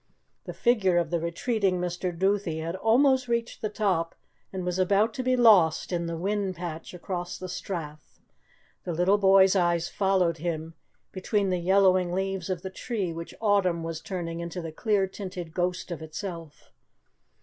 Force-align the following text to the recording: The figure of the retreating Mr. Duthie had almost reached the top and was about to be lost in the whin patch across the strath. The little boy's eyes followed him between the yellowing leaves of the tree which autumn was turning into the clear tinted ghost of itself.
The 0.45 0.53
figure 0.55 0.97
of 0.97 1.11
the 1.11 1.19
retreating 1.19 1.79
Mr. 1.79 2.09
Duthie 2.11 2.57
had 2.57 2.75
almost 2.75 3.27
reached 3.27 3.61
the 3.61 3.69
top 3.69 4.15
and 4.51 4.65
was 4.65 4.79
about 4.79 5.13
to 5.13 5.21
be 5.21 5.35
lost 5.35 5.91
in 5.93 6.07
the 6.07 6.17
whin 6.17 6.55
patch 6.55 6.95
across 6.95 7.37
the 7.37 7.47
strath. 7.47 8.19
The 8.83 8.93
little 8.93 9.19
boy's 9.19 9.55
eyes 9.55 9.89
followed 9.89 10.39
him 10.39 10.73
between 11.11 11.51
the 11.51 11.59
yellowing 11.59 12.13
leaves 12.13 12.49
of 12.49 12.63
the 12.63 12.71
tree 12.71 13.13
which 13.13 13.35
autumn 13.39 13.83
was 13.83 14.01
turning 14.01 14.39
into 14.39 14.59
the 14.59 14.71
clear 14.71 15.05
tinted 15.05 15.53
ghost 15.53 15.91
of 15.91 16.01
itself. 16.01 16.71